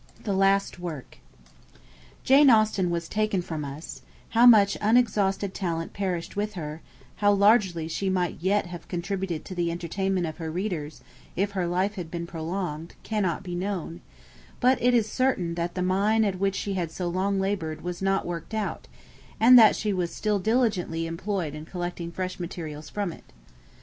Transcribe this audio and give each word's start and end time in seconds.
The 0.23 0.33
Last 0.33 0.79
Work. 0.79 1.19
Jane 2.23 2.49
Austen 2.49 2.89
was 2.89 3.07
taken 3.07 3.43
from 3.43 3.63
us: 3.63 4.01
how 4.29 4.47
much 4.47 4.75
unexhausted 4.81 5.53
talent 5.53 5.93
perished 5.93 6.35
with 6.35 6.53
her, 6.55 6.81
how 7.17 7.31
largely 7.33 7.87
she 7.87 8.09
might 8.09 8.39
yet 8.41 8.65
have 8.65 8.87
contributed 8.87 9.45
to 9.45 9.53
the 9.53 9.69
entertainment 9.69 10.25
of 10.25 10.37
her 10.37 10.49
readers, 10.49 11.01
if 11.35 11.51
her 11.51 11.67
life 11.67 11.93
had 11.97 12.09
been 12.09 12.25
prolonged, 12.25 12.95
cannot 13.03 13.43
be 13.43 13.53
known; 13.53 14.01
but 14.59 14.81
it 14.81 14.95
is 14.95 15.07
certain 15.07 15.53
that 15.53 15.75
the 15.75 15.83
mine 15.83 16.25
at 16.25 16.39
which 16.39 16.55
she 16.55 16.73
had 16.73 16.89
so 16.89 17.07
long 17.07 17.39
laboured 17.39 17.81
was 17.81 18.01
not 18.01 18.25
worked 18.25 18.55
out, 18.55 18.87
and 19.39 19.55
that 19.59 19.75
she 19.75 19.93
was 19.93 20.11
still 20.11 20.39
diligently 20.39 21.05
employed 21.05 21.53
in 21.53 21.63
collecting 21.63 22.11
fresh 22.11 22.39
materials 22.39 22.89
from 22.89 23.13
it. 23.13 23.25